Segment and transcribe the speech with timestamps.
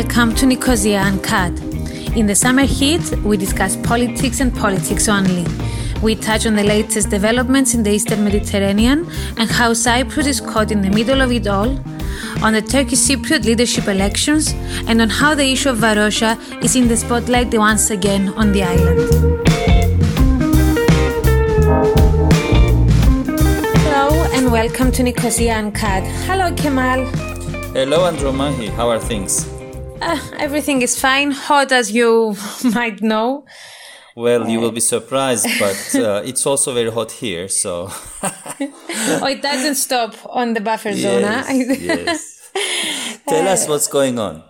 [0.00, 1.52] welcome to Nicosia Uncut.
[2.16, 5.44] In the summer heat, we discuss politics and politics only.
[6.00, 10.70] We touch on the latest developments in the Eastern Mediterranean and how Cyprus is caught
[10.70, 11.78] in the middle of it all,
[12.42, 14.54] on the Turkish Cypriot leadership elections,
[14.88, 18.62] and on how the issue of Varosha is in the spotlight once again on the
[18.62, 19.00] island.
[23.84, 26.04] Hello and welcome to Nicosia Uncut.
[26.24, 27.04] Hello, Kemal.
[27.74, 28.70] Hello, Andromachi.
[28.70, 29.59] How are things?
[30.00, 32.36] Uh, everything is fine, hot as you
[32.74, 33.44] might know.
[34.16, 37.90] Well, you will be surprised, but uh, it's also very hot here, so.
[38.22, 41.74] oh, it doesn't stop on the buffer zone, yes, huh?
[41.78, 43.20] yes.
[43.28, 44.42] Tell us what's going on.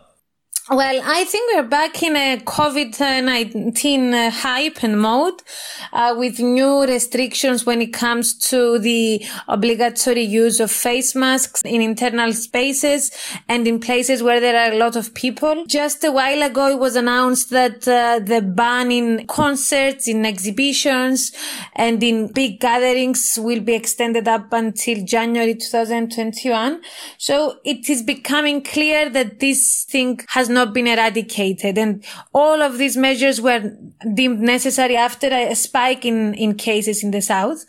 [0.72, 5.42] Well, I think we're back in a COVID-19 uh, hype and mode,
[5.92, 11.82] uh, with new restrictions when it comes to the obligatory use of face masks in
[11.82, 13.10] internal spaces
[13.48, 15.64] and in places where there are a lot of people.
[15.66, 21.32] Just a while ago, it was announced that uh, the ban in concerts, in exhibitions,
[21.74, 26.80] and in big gatherings will be extended up until January 2021.
[27.18, 31.74] So it is becoming clear that this thing has not not been eradicated.
[31.78, 33.62] And all of these measures were
[34.18, 37.64] deemed necessary after a spike in, in cases in the south.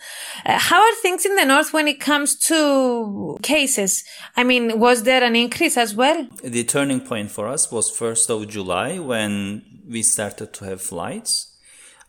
[0.46, 4.04] Uh, how are things in the north when it comes to cases?
[4.36, 6.28] I mean, was there an increase as well?
[6.44, 9.36] The turning point for us was 1st of July when
[9.88, 11.32] we started to have flights.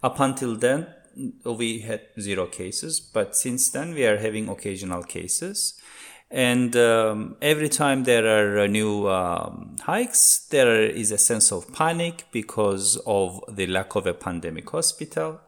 [0.02, 0.86] Up until then,
[1.44, 5.74] we had zero cases, but since then we are having occasional cases.
[6.32, 11.70] And um, every time there are uh, new um, hikes, there is a sense of
[11.74, 15.40] panic because of the lack of a pandemic hospital.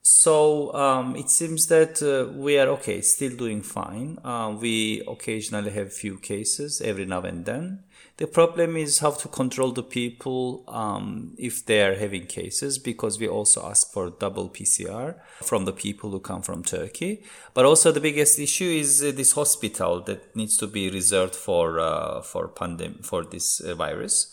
[0.00, 4.18] So um, it seems that uh, we are okay, still doing fine.
[4.24, 7.84] Uh, we occasionally have few cases every now and then.
[8.16, 13.18] The problem is how to control the people um, if they are having cases because
[13.18, 17.24] we also ask for double PCR from the people who come from Turkey.
[17.54, 21.80] But also the biggest issue is uh, this hospital that needs to be reserved for
[21.80, 24.32] uh, for pandemic for this uh, virus.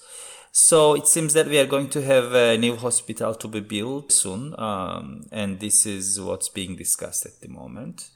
[0.51, 4.11] So it seems that we are going to have a new hospital to be built
[4.11, 8.09] soon, um, and this is what's being discussed at the moment.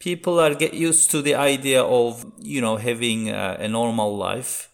[0.00, 4.70] People are get used to the idea of you know having uh, a normal life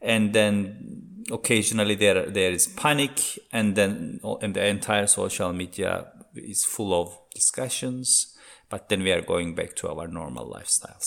[0.00, 6.64] and then occasionally there there is panic and then and the entire social media is
[6.64, 8.35] full of discussions
[8.68, 11.06] but then we are going back to our normal lifestyles.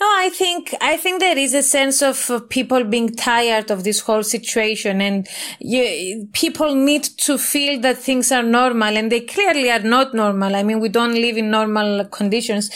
[0.00, 3.82] No i think i think there is a sense of uh, people being tired of
[3.82, 9.20] this whole situation and you, people need to feel that things are normal and they
[9.20, 10.54] clearly are not normal.
[10.54, 12.70] I mean we don't live in normal conditions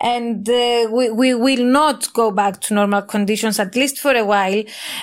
[0.00, 4.24] and uh, we, we will not go back to normal conditions at least for a
[4.24, 4.62] while.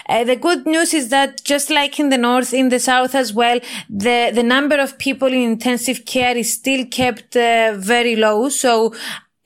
[0.10, 3.34] Uh, the good news is that just like in the north in the south as
[3.34, 3.60] well
[3.90, 8.50] the the number of people in intensive care is still kept uh, very low.
[8.50, 8.96] So so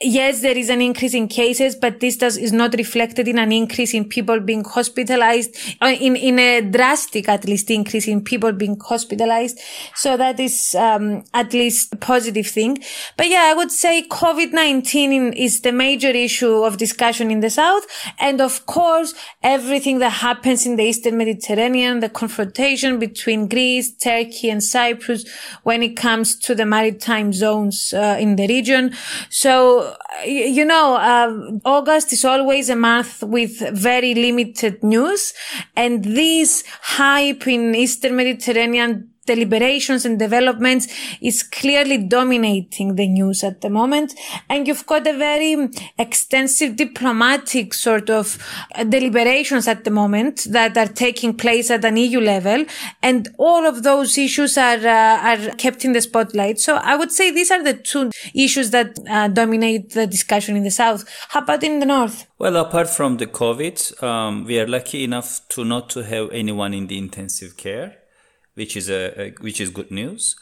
[0.01, 3.51] Yes, there is an increase in cases, but this does, is not reflected in an
[3.51, 8.53] increase in people being hospitalized, uh, in, in a drastic, at least, increase in people
[8.53, 9.59] being hospitalized.
[9.95, 12.77] So that is, um, at least a positive thing.
[13.17, 17.85] But yeah, I would say COVID-19 is the major issue of discussion in the South.
[18.19, 24.49] And of course, everything that happens in the Eastern Mediterranean, the confrontation between Greece, Turkey,
[24.49, 25.25] and Cyprus
[25.63, 28.95] when it comes to the maritime zones, uh, in the region.
[29.29, 29.88] So,
[30.25, 35.33] you know, uh, August is always a month with very limited news.
[35.75, 40.87] And this hype in Eastern Mediterranean deliberations and developments
[41.21, 44.09] is clearly dominating the news at the moment.
[44.49, 48.25] And you've got a very extensive diplomatic sort of
[48.75, 52.65] uh, deliberations at the moment that are taking place at an EU level.
[53.01, 56.59] And all of those issues are, uh, are kept in the spotlight.
[56.59, 60.63] So I would say these are the two issues that uh, dominate the discussion in
[60.63, 61.01] the South.
[61.29, 62.25] How about in the North?
[62.39, 66.73] Well, apart from the COVID, um, we are lucky enough to not to have anyone
[66.73, 67.98] in the intensive care
[68.55, 70.35] which is a, a which is good news.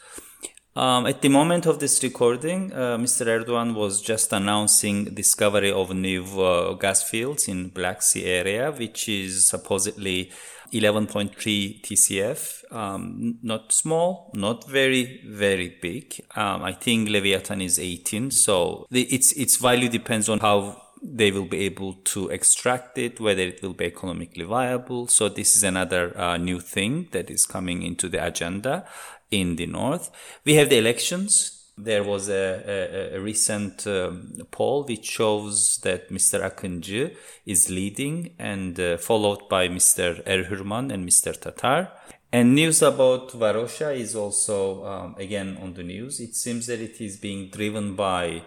[0.77, 3.25] Um, at the moment of this recording, uh, Mr.
[3.25, 9.09] Erdogan was just announcing discovery of new uh, gas fields in Black Sea area, which
[9.09, 10.31] is supposedly
[10.71, 12.71] 11.3 TCF.
[12.71, 16.21] Um, not small, not very very big.
[16.35, 21.31] Um, I think Leviathan is 18, so the, its its value depends on how they
[21.31, 25.07] will be able to extract it, whether it will be economically viable.
[25.07, 28.85] So this is another uh, new thing that is coming into the agenda
[29.31, 30.09] in the north.
[30.45, 36.09] We have the elections There was a, a, a recent um, poll which shows that
[36.09, 36.41] Mr.
[36.41, 37.15] Akıncı
[37.45, 40.23] is leading and uh, followed by Mr.
[40.23, 41.39] Erhürman and Mr.
[41.39, 41.91] Tatar.
[42.33, 46.19] And news about Varosha is also um, again on the news.
[46.19, 48.41] It seems that it is being driven by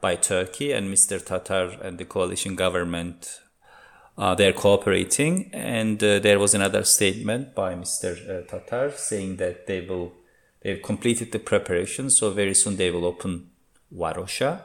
[0.00, 1.24] by Turkey and Mr.
[1.24, 3.40] Tatar and the coalition government.
[4.18, 8.10] Uh, they're cooperating, and uh, there was another statement by Mr.
[8.28, 10.12] Uh, Tatar saying that they will
[10.66, 13.50] They've completed the preparation, so very soon they will open
[13.94, 14.64] Varosha.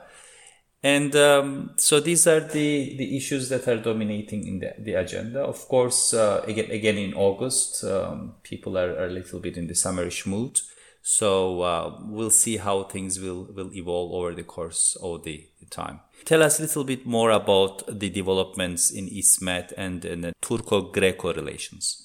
[0.82, 5.42] And um, so these are the, the issues that are dominating in the, the agenda.
[5.42, 9.68] Of course, uh, again, again in August, um, people are, are, a little bit in
[9.68, 10.60] the summerish mood.
[11.02, 15.66] So uh, we'll see how things will, will evolve over the course of the, the
[15.66, 16.02] time.
[16.26, 22.02] Tell us a little bit more about the developments in EastMed and, the Turco-Greco relations.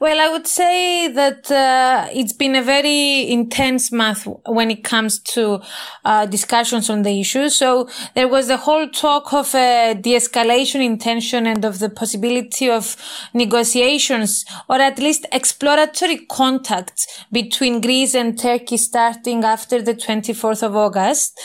[0.00, 5.18] Well, I would say that uh, it's been a very intense month when it comes
[5.34, 5.60] to
[6.04, 7.48] uh, discussions on the issue.
[7.48, 12.96] So there was a whole talk of a de-escalation intention and of the possibility of
[13.32, 20.76] negotiations or at least exploratory contacts between Greece and Turkey starting after the 24th of
[20.76, 21.40] August.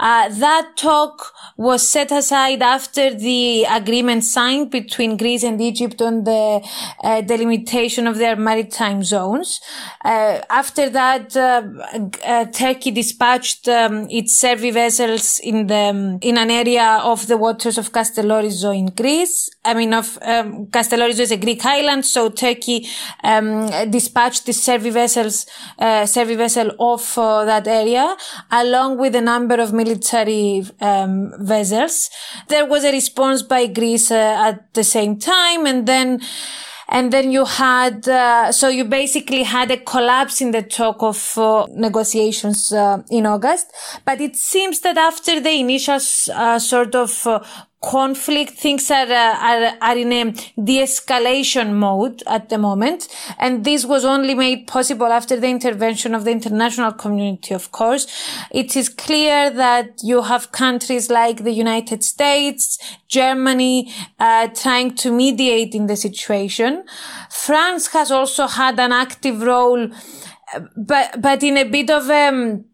[0.00, 6.24] Uh, that talk was set aside after the agreement signed between Greece and Egypt on
[6.24, 6.60] the
[7.02, 9.60] uh, delimitation of their maritime zones.
[10.04, 11.62] Uh, after that, uh,
[12.24, 17.36] uh Turkey dispatched um, its survey vessels in the um, in an area of the
[17.36, 19.50] waters of Castellorizo in Greece.
[19.64, 22.86] I mean, of um, Castellorizo is a Greek island, so Turkey
[23.22, 25.46] um, dispatched the survey vessels,
[25.78, 28.16] uh, survey vessel off uh, that area,
[28.50, 32.10] along with a number of military um, vessels.
[32.48, 36.20] There was a response by Greece at the same time, and then
[36.88, 41.38] and then you had uh, so you basically had a collapse in the talk of
[41.38, 43.66] uh, negotiations uh, in August.
[44.04, 45.98] But it seems that after the initial
[46.32, 47.40] uh, sort of uh,
[47.84, 48.52] conflict.
[48.52, 50.32] Things are, uh, are, are in a
[50.62, 53.08] de-escalation mode at the moment.
[53.38, 58.06] And this was only made possible after the intervention of the international community, of course.
[58.50, 62.78] It is clear that you have countries like the United States,
[63.08, 66.84] Germany, uh, trying to mediate in the situation.
[67.30, 69.88] France has also had an active role,
[70.76, 72.64] but, but in a bit of, um,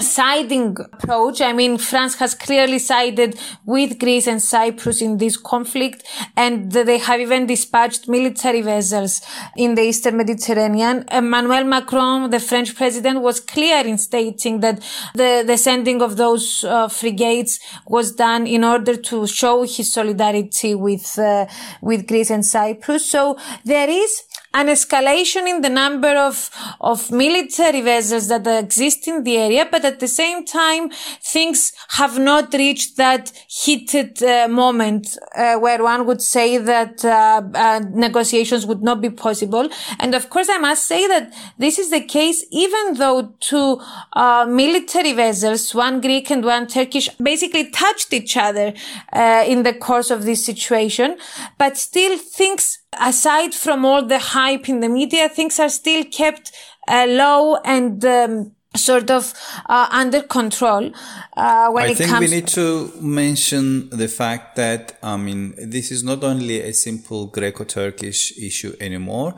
[0.00, 1.40] siding approach.
[1.40, 6.04] I mean, France has clearly sided with Greece and Cyprus in this conflict,
[6.36, 9.22] and they have even dispatched military vessels
[9.56, 11.04] in the Eastern Mediterranean.
[11.10, 14.80] Emmanuel Macron, the French president, was clear in stating that
[15.14, 20.74] the, the sending of those uh, frigates was done in order to show his solidarity
[20.74, 21.46] with uh,
[21.80, 23.10] with Greece and Cyprus.
[23.10, 24.22] So there is
[24.56, 26.50] an escalation in the number of,
[26.80, 30.90] of military vessels that exist in the area, but at the same time,
[31.22, 37.42] things have not reached that heated uh, moment uh, where one would say that uh,
[37.54, 39.68] uh, negotiations would not be possible.
[40.00, 43.78] And of course, I must say that this is the case even though two
[44.14, 48.72] uh, military vessels, one Greek and one Turkish, basically touched each other
[49.12, 51.18] uh, in the course of this situation,
[51.58, 56.52] but still things aside from all the hype in the media, things are still kept
[56.88, 59.32] uh, low and um, sort of
[59.68, 60.92] uh, under control
[61.36, 62.30] uh, when I it think comes.
[62.30, 67.26] we need to mention the fact that I mean this is not only a simple
[67.26, 69.34] Greco-Turkish issue anymore.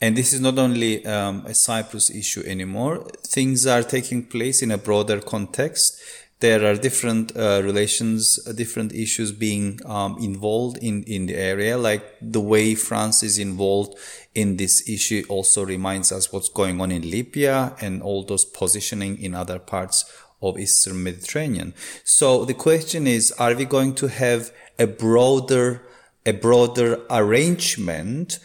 [0.00, 3.06] And this is not only um, a Cyprus issue anymore.
[3.26, 5.98] Things are taking place in a broader context
[6.44, 11.78] there are different uh, relations, uh, different issues being um, involved in, in the area.
[11.78, 13.96] Like the way France is involved
[14.34, 19.16] in this issue also reminds us what's going on in Libya and all those positioning
[19.22, 20.04] in other parts
[20.42, 21.72] of Eastern Mediterranean.
[22.04, 25.80] So the question is, are we going to have a broader,
[26.26, 28.38] a broader arrangement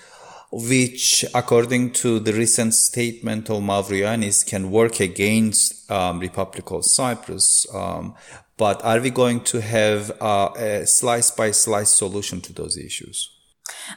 [0.51, 7.67] which, according to the recent statement of Mavroyiannis, can work against um, Republic of Cyprus.
[7.73, 8.15] Um,
[8.57, 13.38] but are we going to have uh, a slice by slice solution to those issues?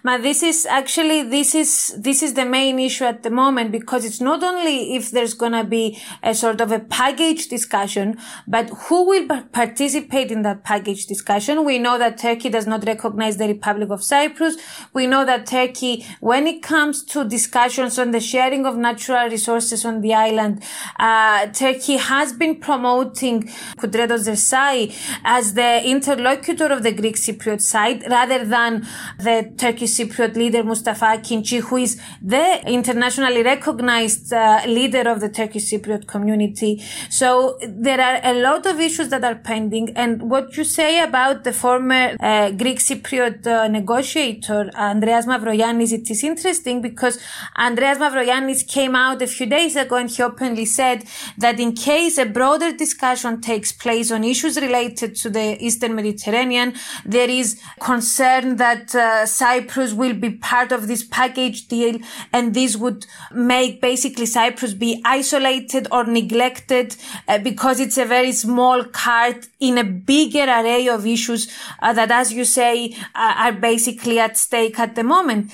[0.03, 4.05] But this is actually, this is, this is the main issue at the moment because
[4.05, 9.07] it's not only if there's to be a sort of a package discussion, but who
[9.09, 11.65] will participate in that package discussion.
[11.65, 14.57] We know that Turkey does not recognize the Republic of Cyprus.
[14.93, 19.85] We know that Turkey, when it comes to discussions on the sharing of natural resources
[19.85, 20.63] on the island,
[20.99, 23.49] uh, Turkey has been promoting
[23.79, 28.87] Kudret Özersay as the interlocutor of the Greek Cypriot side rather than
[29.19, 32.47] the Turkish Cypriot leader Mustafa Akinci, who is the
[32.79, 36.73] internationally recognized uh, leader of the Turkish Cypriot community.
[37.11, 39.87] So there are a lot of issues that are pending.
[39.95, 46.11] And what you say about the former uh, Greek Cypriot uh, negotiator, Andreas Mavroyiannis, it
[46.11, 47.21] is interesting because
[47.57, 51.05] Andreas Mavroyiannis came out a few days ago and he openly said
[51.39, 56.75] that in case a broader discussion takes place on issues related to the Eastern Mediterranean,
[57.05, 61.99] there is concern that uh, Cyprus will be part of this package deal
[62.33, 66.97] and this would make basically Cyprus be isolated or neglected
[67.29, 72.11] uh, because it's a very small card in a bigger array of issues uh, that,
[72.11, 75.53] as you say, uh, are basically at stake at the moment.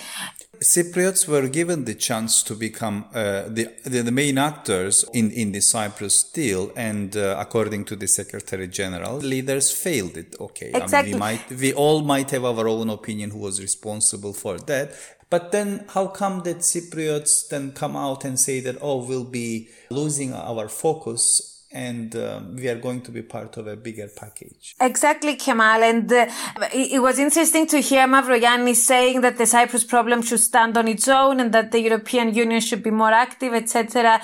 [0.61, 5.61] Cypriots were given the chance to become uh, the, the, main actors in in the
[5.61, 10.35] Cyprus deal, and uh, according to the Secretary General, leaders failed it.
[10.41, 10.99] Okay, exactly.
[10.99, 14.59] I mean, we might we all might have our own opinion who was responsible for
[14.59, 14.93] that.
[15.31, 19.69] But then, how come that Cypriots then come out and say that oh, we'll be
[19.91, 24.75] losing our focus and um, we are going to be part of a bigger package.
[24.81, 25.83] Exactly, Kemal.
[25.83, 26.27] And uh,
[26.73, 31.07] it, was interesting to hear Mavroyiannis saying that the Cyprus problem should stand on its
[31.09, 34.21] own and that the European Union should be more active, etc.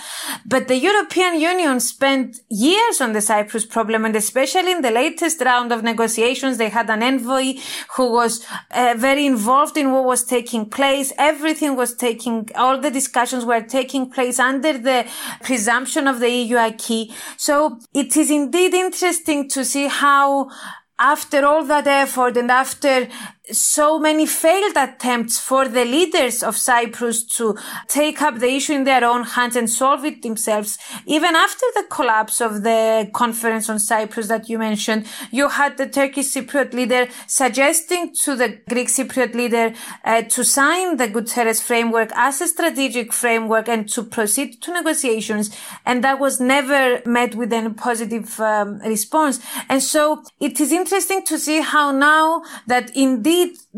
[0.47, 5.43] But the European Union spent years on the Cyprus problem, and especially in the latest
[5.43, 7.55] round of negotiations, they had an envoy
[7.97, 11.13] who was uh, very involved in what was taking place.
[11.19, 15.07] Everything was taking, all the discussions were taking place under the
[15.43, 17.13] presumption of the EU acquis.
[17.37, 20.51] So it is indeed interesting to see how
[20.99, 23.09] after all that effort and after
[23.53, 27.59] so many failed attempts for the leaders of Cyprus to
[27.89, 30.79] take up the issue in their own hands and solve it themselves.
[31.05, 35.87] Even after the collapse of the conference on Cyprus that you mentioned, you had the
[35.87, 39.75] Turkish Cypriot leader suggesting to the Greek Cypriot leader
[40.05, 45.55] uh, to sign the Guterres framework as a strategic framework and to proceed to negotiations.
[45.85, 49.41] And that was never met with any positive um, response.
[49.69, 53.34] And so it is interesting to see how now that indeed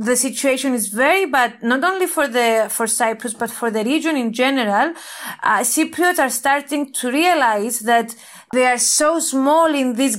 [0.08, 4.14] the situation is very bad, not only for the for Cyprus but for the region
[4.24, 4.86] in general.
[5.50, 8.08] Uh, Cypriots are starting to realize that
[8.54, 10.14] they are so small in this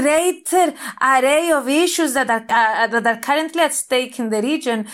[0.00, 0.66] greater
[1.00, 4.86] array of issues that are uh, that are currently at stake in the region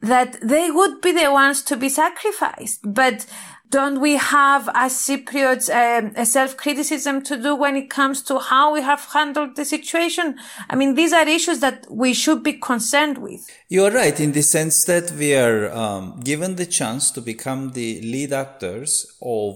[0.00, 3.26] that they would be the ones to be sacrificed, but
[3.74, 8.72] don't we have as Cypriots um, a self-criticism to do when it comes to how
[8.72, 10.36] we have handled the situation?
[10.70, 13.40] I mean, these are issues that we should be concerned with.
[13.68, 18.00] You're right in the sense that we are um, given the chance to become the
[18.02, 19.54] lead actors of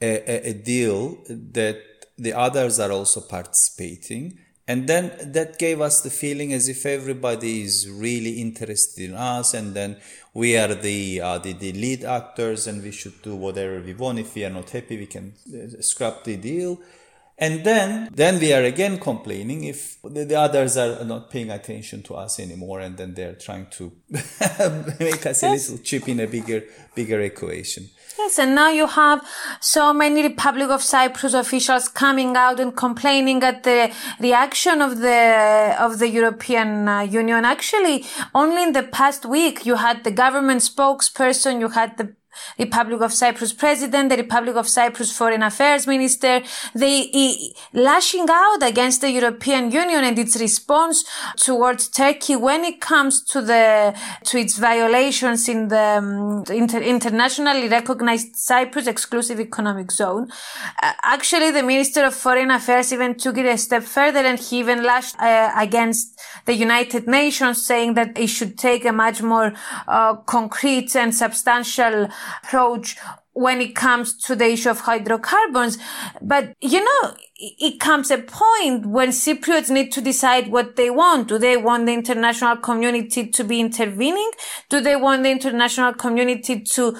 [0.00, 1.78] a, a deal that
[2.16, 4.38] the others are also participating.
[4.68, 9.54] And then that gave us the feeling as if everybody is really interested in us
[9.54, 9.96] and then
[10.34, 14.20] we are the, uh, the, the lead actors and we should do whatever we want.
[14.20, 16.78] If we are not happy, we can uh, scrap the deal.
[17.38, 22.02] And then, then we are again complaining if the, the, others are not paying attention
[22.04, 23.92] to us anymore, and then they're trying to
[25.00, 25.42] make us yes.
[25.42, 26.62] a little chip in a bigger,
[26.94, 27.88] bigger equation.
[28.18, 29.26] Yes, and now you have
[29.60, 35.74] so many Republic of Cyprus officials coming out and complaining at the reaction of the
[35.78, 37.44] of the European uh, Union.
[37.44, 42.14] Actually, only in the past week, you had the government spokesperson, you had the
[42.58, 46.42] Republic of Cyprus president, the Republic of Cyprus foreign affairs minister,
[46.74, 47.10] they
[47.72, 51.04] lashing out against the European Union and its response
[51.36, 57.68] towards Turkey when it comes to the to its violations in the um, inter- internationally
[57.68, 60.30] recognized Cyprus exclusive economic zone.
[60.82, 64.60] Uh, actually, the Minister of Foreign Affairs even took it a step further and he
[64.60, 69.52] even lashed uh, against the United Nations, saying that it should take a much more
[69.86, 72.08] uh, concrete and substantial
[72.42, 72.96] approach
[73.34, 75.78] when it comes to the issue of hydrocarbons.
[76.20, 81.28] But, you know, it comes a point when Cypriots need to decide what they want.
[81.28, 84.30] Do they want the international community to be intervening?
[84.68, 86.96] Do they want the international community to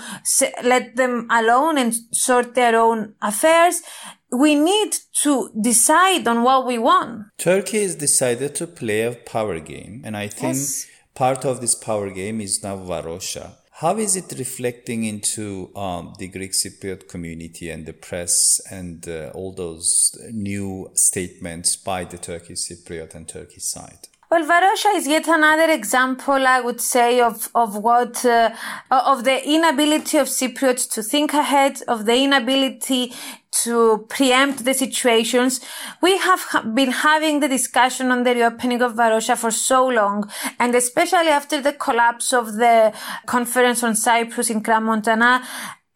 [0.62, 3.83] let them alone and sort their own affairs?
[4.31, 7.26] We need to decide on what we want.
[7.37, 10.87] Turkey has decided to play a power game, and I think yes.
[11.14, 16.28] part of this power game is now Varosha how is it reflecting into um, the
[16.28, 22.60] Greek Cypriot community and the press and uh, all those new statements by the Turkish
[22.60, 24.06] Cypriot and Turkish side?
[24.30, 28.54] Well, Varosha is yet another example, I would say, of, of what, uh,
[28.88, 33.12] of the inability of Cypriots to think ahead, of the inability
[33.52, 35.61] to preempt the situations.
[36.00, 40.75] We have been having the discussion on the reopening of Varosha for so long, and
[40.75, 42.92] especially after the collapse of the
[43.26, 45.42] conference on Cyprus in Crans-Montana,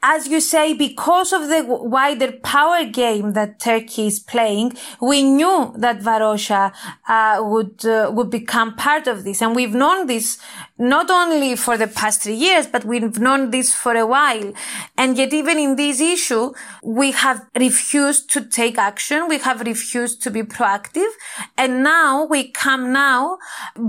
[0.08, 5.74] as you say, because of the wider power game that Turkey is playing, we knew
[5.76, 6.72] that Varosha
[7.08, 10.38] uh, would uh, would become part of this, and we've known this
[10.78, 14.52] not only for the past three years, but we've known this for a while.
[14.96, 16.52] And yet, even in this issue,
[16.84, 19.26] we have refused to take action.
[19.26, 21.10] We have refused to be proactive,
[21.58, 23.38] and now we come now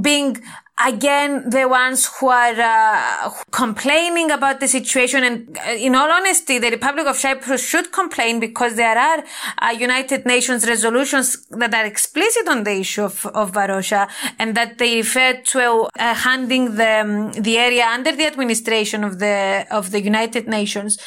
[0.02, 0.42] being
[0.86, 6.60] again the ones who are uh, complaining about the situation and uh, in all honesty
[6.60, 9.24] the republic of cyprus should complain because there are
[9.62, 14.08] uh, united nations resolutions that are explicit on the issue of, of varosha
[14.38, 19.18] and that they refer to uh, handing the um, the area under the administration of
[19.20, 21.00] the of the united nations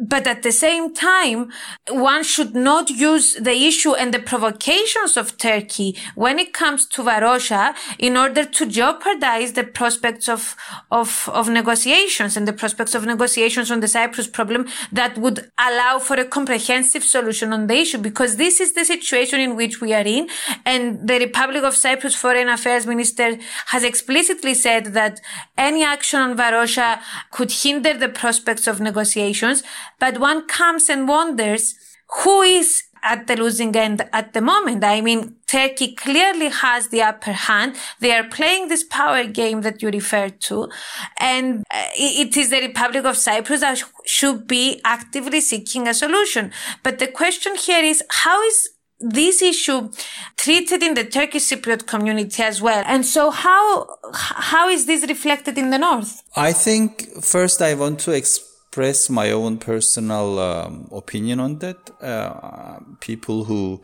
[0.00, 1.50] but at the same time,
[1.90, 7.02] one should not use the issue and the provocations of Turkey when it comes to
[7.02, 10.56] Varosha in order to jeopardize the prospects of,
[10.90, 15.98] of, of negotiations and the prospects of negotiations on the Cyprus problem that would allow
[15.98, 19.92] for a comprehensive solution on the issue because this is the situation in which we
[19.92, 20.28] are in.
[20.64, 25.20] And the Republic of Cyprus Foreign Affairs Minister has explicitly said that
[25.58, 29.62] any action on Varosha could hinder the prospects of negotiations.
[29.98, 31.74] But one comes and wonders
[32.22, 34.84] who is at the losing end at the moment.
[34.84, 37.76] I mean, Turkey clearly has the upper hand.
[38.00, 40.68] They are playing this power game that you referred to.
[41.18, 46.52] And uh, it is the Republic of Cyprus that should be actively seeking a solution.
[46.82, 48.70] But the question here is, how is
[49.00, 49.90] this issue
[50.36, 52.84] treated in the Turkish Cypriot community as well.
[52.86, 56.22] And so how, how is this reflected in the North?
[56.36, 61.90] I think first I want to explain express my own personal um, opinion on that.
[62.00, 63.82] Uh, people who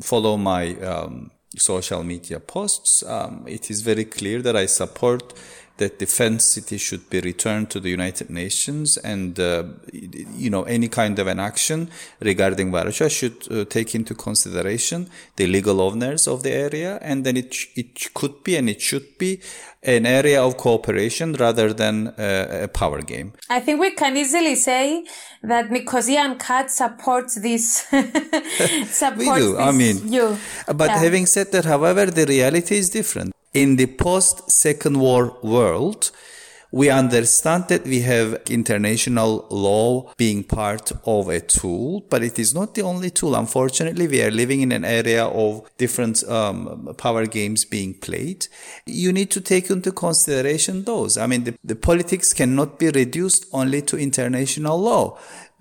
[0.00, 5.34] follow my um, social media posts, um, it is very clear that I support
[5.78, 10.88] that defense city should be returned to the United Nations and, uh, you know, any
[10.88, 11.90] kind of an action
[12.20, 16.98] regarding Varosha should uh, take into consideration the legal owners of the area.
[17.02, 19.40] And then it, it could be and it should be
[19.82, 23.32] an area of cooperation rather than uh, a power game.
[23.50, 25.04] I think we can easily say
[25.42, 27.84] that Nicosia Uncut supports this.
[28.86, 29.58] supports we do.
[29.58, 30.38] I mean, you.
[30.66, 30.98] But yeah.
[30.98, 36.10] having said that, however, the reality is different in the post Second War world,
[36.72, 42.52] we understand that we have international law being part of a tool, but it is
[42.52, 43.36] not the only tool.
[43.36, 48.48] Unfortunately, we are living in an area of different um, power games being played.
[48.86, 51.16] You need to take into consideration those.
[51.16, 55.16] I mean, the, the politics cannot be reduced only to international law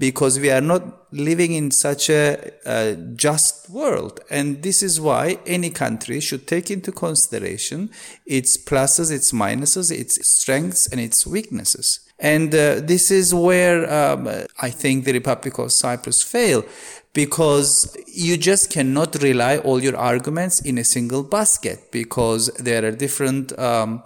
[0.07, 4.19] because we are not living in such a, a, just world.
[4.29, 7.89] And this is why any country should take into consideration
[8.25, 12.01] its pluses, its minuses, its strengths, and its weaknesses.
[12.19, 14.27] And uh, this is where um,
[14.67, 16.65] I think the Republic of Cyprus fail
[17.13, 22.91] because you just cannot rely all your arguments in a single basket because there are
[22.91, 24.03] different um,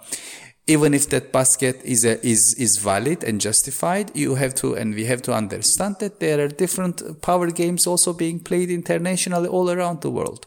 [0.68, 4.94] even if that basket is a, is is valid and justified you have to and
[4.94, 9.70] we have to understand that there are different power games also being played internationally all
[9.70, 10.46] around the world.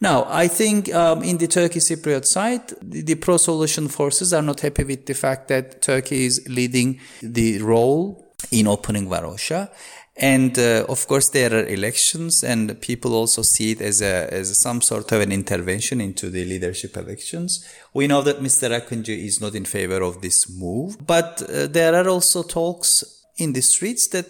[0.00, 4.42] Now i think um, in the turkey cypriot side the, the pro solution forces are
[4.42, 9.70] not happy with the fact that turkey is leading the role in opening varosha
[10.16, 14.58] and uh, of course, there are elections, and people also see it as a as
[14.58, 17.66] some sort of an intervention into the leadership elections.
[17.94, 18.70] We know that Mr.
[18.78, 23.04] Akıncı is not in favor of this move, but uh, there are also talks
[23.38, 24.26] in the streets that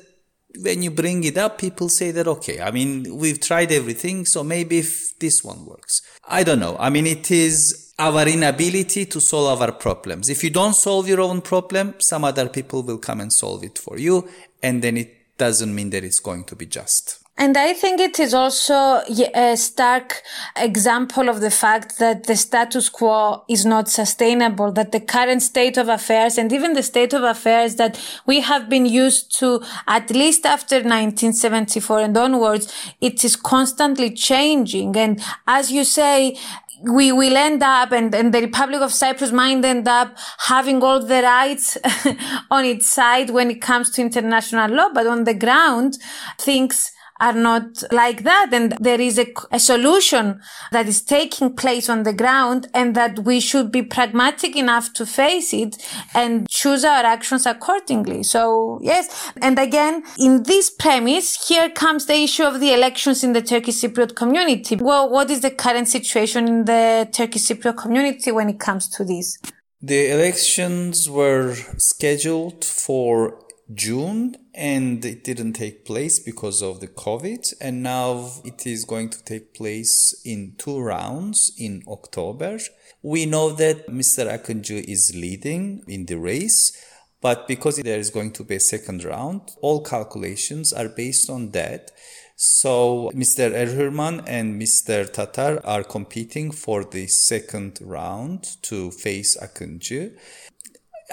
[0.61, 4.45] when you bring it up, people say that okay, I mean, we've tried everything, so
[4.45, 6.77] maybe if this one works, I don't know.
[6.79, 10.29] I mean, it is our inability to solve our problems.
[10.29, 13.79] If you don't solve your own problem, some other people will come and solve it
[13.79, 14.29] for you,
[14.63, 17.23] and then it doesn't mean that it's going to be just.
[17.39, 19.01] And I think it is also
[19.35, 20.23] a stark
[20.55, 25.79] example of the fact that the status quo is not sustainable, that the current state
[25.79, 30.11] of affairs and even the state of affairs that we have been used to at
[30.11, 34.95] least after 1974 and onwards, it is constantly changing.
[34.97, 36.37] And as you say,
[36.83, 40.17] we will end up and, and the Republic of Cyprus might end up
[40.47, 41.79] having all the rights
[42.51, 45.99] on its side when it comes to international law, but on the ground,
[46.39, 46.91] things
[47.23, 48.49] are not like that.
[48.53, 50.41] And there is a, a solution
[50.73, 55.07] that is taking place on the ground and that we should be pragmatic enough to
[55.07, 55.77] face it
[56.15, 58.25] and choose our actions accordingly.
[58.25, 59.33] So yes.
[59.41, 63.77] And again, in this premise, here comes the issue of the elections in the Turkish
[63.77, 64.77] Cypriot community.
[64.77, 69.05] Well, what is the current situation in the Turkish Cypriot community when it comes to
[69.05, 69.39] this?
[69.81, 73.39] The elections were scheduled for
[73.75, 77.55] June and it didn't take place because of the COVID.
[77.61, 82.59] And now it is going to take place in two rounds in October.
[83.03, 84.27] We know that Mr.
[84.27, 86.73] Akıncı is leading in the race.
[87.21, 91.53] But because there is going to be a second round, all calculations are based on
[91.53, 91.93] that.
[92.35, 93.53] So Mr.
[93.53, 95.11] Erhürman and Mr.
[95.11, 100.19] Tatar are competing for the second round to face Akıncı.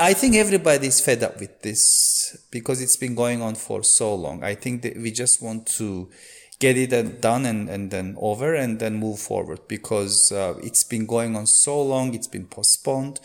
[0.02, 4.16] I think everybody is fed up with this because it's been going on for so
[4.16, 4.46] long.
[4.46, 6.10] I think that we just want to
[6.60, 11.06] get it done and, and then over and then move forward because uh, it's been
[11.06, 13.20] going on so long, it's been postponed.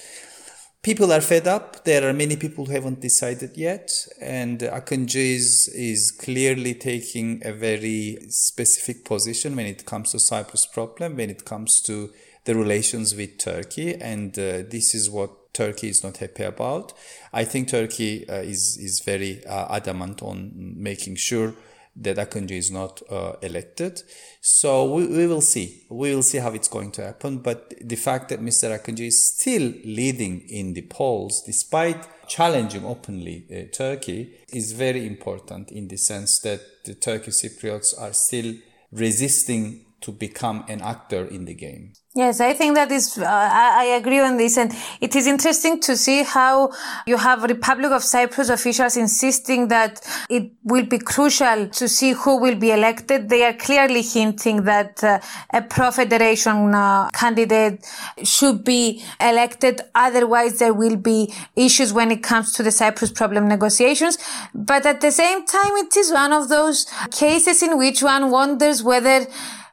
[0.83, 1.85] People are fed up.
[1.85, 3.93] There are many people who haven't decided yet.
[4.21, 10.67] And Akıncı is, is clearly taking a very specific position when it comes to Cyprus
[10.67, 12.11] problem, when it comes to
[12.47, 13.95] the relations with Turkey.
[13.95, 16.93] And uh, this is what Turkey is not happy about.
[17.33, 21.55] I think Turkey uh, is is very uh, adamant on making sure
[21.97, 24.03] that Akıncı is not uh, elected.
[24.41, 25.85] So we, we will see.
[25.89, 27.39] We will see how it's going to happen.
[27.39, 28.73] But the fact that Mr.
[28.73, 35.71] Akıncı is still leading in the polls, despite challenging openly uh, Turkey, is very important
[35.71, 38.55] in the sense that the Turkish Cypriots are still
[38.93, 41.93] resisting to become an actor in the game.
[42.17, 44.57] Yes, I think that is, uh, I, agree on this.
[44.57, 46.71] And it is interesting to see how
[47.09, 52.39] you have Republic of Cyprus officials insisting that it will be crucial to see who
[52.39, 53.31] will be elected.
[53.31, 55.19] They are clearly hinting that uh,
[55.53, 57.85] a pro-federation uh, candidate
[58.23, 59.81] should be elected.
[59.97, 64.19] Otherwise, there will be issues when it comes to the Cyprus problem negotiations.
[64.55, 68.85] But at the same time, it is one of those cases in which one wonders
[68.85, 69.27] whether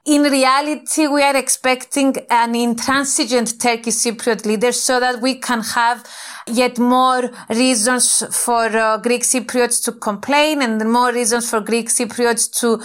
[0.06, 6.04] in reality, we are expecting an intransigent Turkish Cypriot leader so that we can have
[6.48, 12.52] yet more reasons for uh, Greek Cypriots to complain and more reasons for Greek Cypriots
[12.60, 12.82] to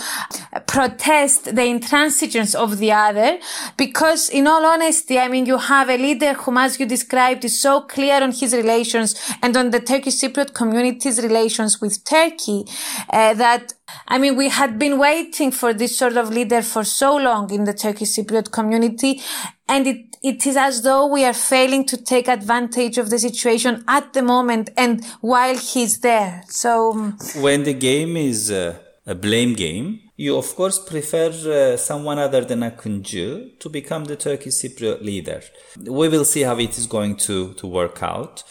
[0.66, 3.38] protest the intransigence of the other.
[3.78, 7.58] Because in all honesty, I mean, you have a leader whom, as you described, is
[7.58, 12.66] so clear on his relations and on the Turkish Cypriot community's relations with Turkey
[13.10, 13.72] uh, that
[14.08, 17.64] I mean, we had been waiting for this sort of leader for so long in
[17.64, 19.20] the Turkish Cypriot community.
[19.68, 23.84] And it, it is as though we are failing to take advantage of the situation
[23.88, 26.44] at the moment and while he's there.
[26.48, 26.92] So.
[26.92, 31.28] Um, when the game is uh, a blame game, you of course prefer
[31.74, 35.42] uh, someone other than Akıncı to become the Turkish Cypriot leader.
[35.78, 38.42] We will see how it is going to, to work out,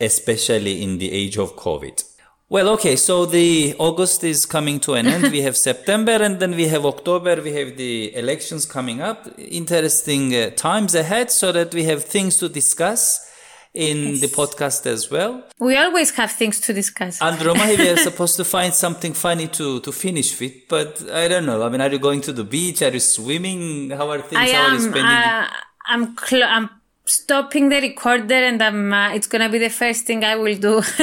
[0.00, 2.04] especially in the age of COVID.
[2.48, 5.32] Well, okay, so the August is coming to an end.
[5.32, 7.42] we have September and then we have October.
[7.42, 9.26] We have the elections coming up.
[9.36, 13.28] Interesting uh, times ahead so that we have things to discuss
[13.74, 14.20] in yes.
[14.20, 15.42] the podcast as well.
[15.58, 17.18] We always have things to discuss.
[17.18, 21.46] Andromachi, we are supposed to find something funny to, to finish with, but I don't
[21.46, 21.62] know.
[21.64, 22.80] I mean, are you going to the beach?
[22.82, 23.90] Are you swimming?
[23.90, 24.40] How are things?
[24.40, 25.04] I How am, are you spending?
[25.04, 25.48] Uh,
[25.88, 26.70] I'm, cl- I'm
[27.06, 30.82] stopping the recorder and I'm, uh, it's gonna be the first thing I will do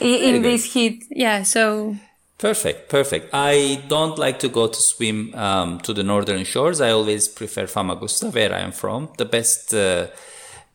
[0.00, 1.04] in, in this heat.
[1.10, 1.96] Yeah, so.
[2.38, 3.30] Perfect, perfect.
[3.32, 6.80] I don't like to go to swim um, to the northern shores.
[6.80, 9.10] I always prefer Famagusta, where I am from.
[9.18, 10.06] The best uh,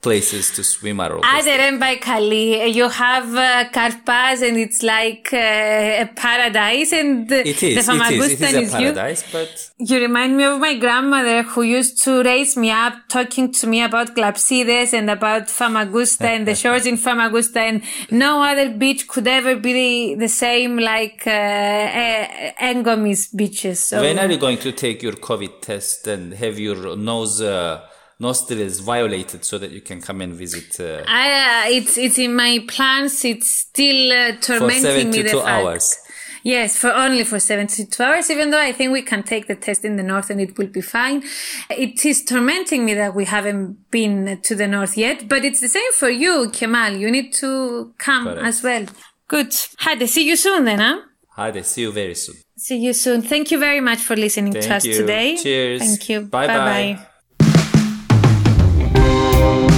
[0.03, 2.65] places to swim are always Aderen by Kali.
[2.79, 8.33] You have uh, Karpas and it's like uh, a paradise and it is, the Famagusta
[8.33, 11.61] it is, it is a paradise, you, but you remind me of my grandmother who
[11.63, 16.55] used to raise me up talking to me about Glapsides and about Famagusta and the
[16.63, 23.33] shores in Famagusta and no other beach could ever be the same like uh, Engomis
[23.35, 23.79] beaches.
[23.79, 24.01] So.
[24.01, 27.87] When are you going to take your COVID test and have your nose uh,
[28.27, 30.69] nostrils violated so that you can come and visit?
[30.79, 33.13] Uh, I, uh, it's it's in my plans.
[33.25, 35.21] It's still uh, tormenting me.
[35.23, 35.85] For 72 hours.
[36.43, 39.85] Yes, for only for 72 hours, even though I think we can take the test
[39.85, 41.23] in the north and it will be fine.
[41.69, 45.69] It is tormenting me that we haven't been to the north yet, but it's the
[45.69, 46.97] same for you, Kemal.
[46.97, 48.45] You need to come Correct.
[48.45, 48.85] as well.
[49.29, 49.55] Good.
[49.79, 50.97] Hadi, see you soon then, huh?
[51.29, 52.35] Hadi, see you very soon.
[52.57, 53.21] See you soon.
[53.21, 54.93] Thank you very much for listening Thank to us you.
[54.95, 55.37] today.
[55.37, 55.81] Cheers.
[55.81, 56.21] Thank you.
[56.21, 56.57] Bye bye.
[56.57, 57.07] bye.
[59.43, 59.72] Thank you.